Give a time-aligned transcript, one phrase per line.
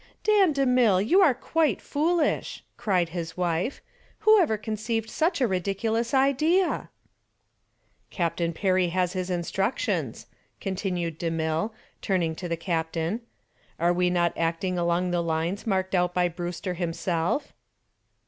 [0.23, 3.83] "Dan DeMille, you are quite foolish," cried his wife.
[4.21, 6.89] "Who ever conceived such a ridiculous idea?"
[8.09, 10.25] "Captain Perry has his instructions,"
[10.59, 13.21] continued DeMille, turning to the captain.
[13.79, 17.53] "Are we not acting along the lines marked out by Brewster himself?"